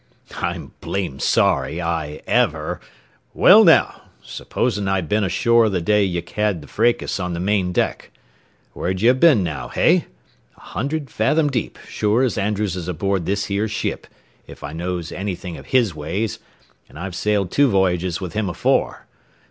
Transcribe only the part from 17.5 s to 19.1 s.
two voyages with him afore.